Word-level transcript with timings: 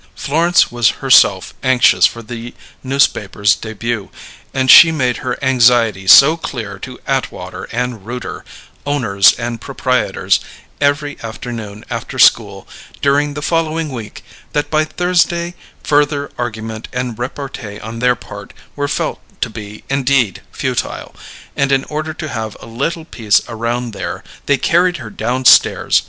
Florence 0.15 0.71
was 0.71 0.89
herself 1.05 1.53
anxious 1.61 2.07
for 2.07 2.23
the 2.23 2.55
newspaper's 2.81 3.55
début, 3.55 4.09
and 4.51 4.71
she 4.71 4.91
made 4.91 5.17
her 5.17 5.37
anxiety 5.43 6.07
so 6.07 6.35
clear 6.35 6.79
to 6.79 6.97
Atwater 7.05 7.69
& 7.71 7.71
Rooter, 8.05 8.43
Owners 8.83 9.31
& 9.31 9.37
Propreitors, 9.59 10.39
every 10.81 11.21
afternoon 11.21 11.85
after 11.91 12.17
school, 12.17 12.67
during 13.03 13.35
the 13.35 13.43
following 13.43 13.89
week, 13.91 14.23
that 14.53 14.71
by 14.71 14.85
Thursday 14.85 15.53
further 15.83 16.31
argument 16.35 16.87
and 16.91 17.19
repartee 17.19 17.79
on 17.79 17.99
their 17.99 18.15
part 18.15 18.53
were 18.75 18.87
felt 18.87 19.21
to 19.41 19.51
be 19.51 19.83
indeed 19.87 20.41
futile; 20.51 21.13
and 21.55 21.71
in 21.71 21.83
order 21.83 22.11
to 22.15 22.27
have 22.27 22.57
a 22.59 22.65
little 22.65 23.05
peace 23.05 23.39
around 23.47 23.91
there, 23.93 24.23
they 24.47 24.57
carried 24.57 24.97
her 24.97 25.11
downstairs. 25.11 25.99